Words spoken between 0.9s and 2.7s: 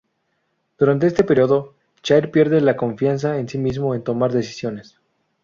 este período, Char pierde